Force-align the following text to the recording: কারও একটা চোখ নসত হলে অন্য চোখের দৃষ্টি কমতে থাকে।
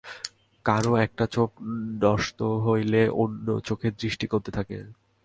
কারও 0.65 0.93
একটা 0.97 1.25
চোখ 1.35 1.49
নসত 2.01 2.39
হলে 2.65 3.01
অন্য 3.21 3.47
চোখের 3.67 3.93
দৃষ্টি 4.01 4.25
কমতে 4.27 4.51
থাকে। 4.57 4.77